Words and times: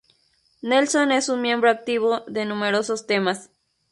Nelson 0.63 1.11
es 1.11 1.29
un 1.29 1.43
miembro 1.43 1.69
activo 1.69 2.21
de 2.25 2.43
numerosos 2.45 3.05
temas. 3.05 3.51